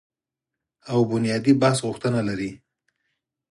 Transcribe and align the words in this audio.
او 0.91 0.99
بنیادي 1.11 1.53
بحث 1.61 1.77
غوښتنه 1.85 2.19
لري 2.27 2.51